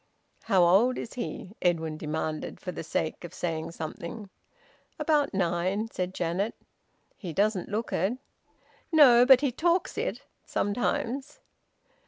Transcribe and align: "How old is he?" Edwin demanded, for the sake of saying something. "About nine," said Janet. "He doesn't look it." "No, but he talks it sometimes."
"How 0.45 0.63
old 0.63 0.97
is 0.97 1.13
he?" 1.13 1.55
Edwin 1.61 1.95
demanded, 1.95 2.59
for 2.59 2.71
the 2.71 2.83
sake 2.83 3.23
of 3.23 3.35
saying 3.35 3.69
something. 3.73 4.31
"About 4.97 5.31
nine," 5.31 5.89
said 5.91 6.15
Janet. 6.15 6.55
"He 7.17 7.33
doesn't 7.33 7.69
look 7.69 7.93
it." 7.93 8.17
"No, 8.91 9.27
but 9.27 9.41
he 9.41 9.51
talks 9.51 9.99
it 9.99 10.23
sometimes." 10.43 11.39